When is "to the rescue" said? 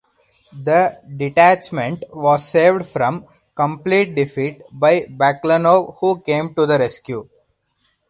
6.55-7.29